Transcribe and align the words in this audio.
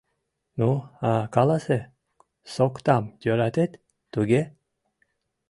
Ну, 0.59 0.69
а 1.09 1.11
каласе: 1.35 1.79
соктам 2.53 3.03
йӧратет, 3.23 3.71
туге? 4.11 4.41